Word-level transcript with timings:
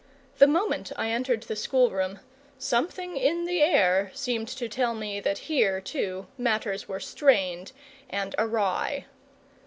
The 0.39 0.47
moment 0.47 0.91
I 0.95 1.11
entered 1.11 1.43
the 1.43 1.55
schoolroom 1.55 2.21
something 2.57 3.17
in 3.17 3.45
the 3.45 3.61
air 3.61 4.09
seemed 4.15 4.47
to 4.47 4.67
tell 4.67 4.95
me 4.95 5.19
that 5.19 5.37
here, 5.45 5.79
too, 5.79 6.25
matters 6.39 6.87
were 6.87 6.99
strained 6.99 7.71
and 8.09 8.33
awry. 8.39 9.05